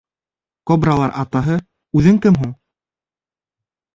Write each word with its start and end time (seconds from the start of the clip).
Кобралар 0.71 1.11
Атаһы, 1.23 1.59
үҙең 2.01 2.19
кем 2.25 2.39
һуң? 2.45 2.57